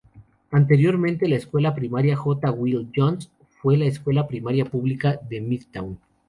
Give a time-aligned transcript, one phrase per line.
[0.49, 2.49] Anteriormente la Escuela Primaria J.
[2.57, 3.29] Will Jones
[3.61, 5.99] fue la escuela primaria pública de Midtown.